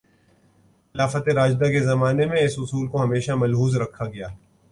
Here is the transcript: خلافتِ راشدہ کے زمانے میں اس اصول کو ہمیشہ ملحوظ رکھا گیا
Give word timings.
خلافتِ 0.95 1.29
راشدہ 1.29 1.65
کے 1.65 1.81
زمانے 1.83 2.25
میں 2.25 2.39
اس 2.41 2.55
اصول 2.57 2.87
کو 2.87 3.03
ہمیشہ 3.03 3.31
ملحوظ 3.35 3.77
رکھا 3.77 4.05
گیا 4.05 4.27